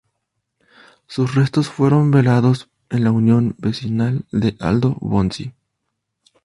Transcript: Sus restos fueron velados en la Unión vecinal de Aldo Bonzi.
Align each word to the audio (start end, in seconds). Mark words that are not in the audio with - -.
Sus 1.05 1.35
restos 1.35 1.69
fueron 1.69 2.09
velados 2.09 2.71
en 2.89 3.03
la 3.03 3.11
Unión 3.11 3.53
vecinal 3.59 4.25
de 4.31 4.57
Aldo 4.59 4.97
Bonzi. 4.99 5.53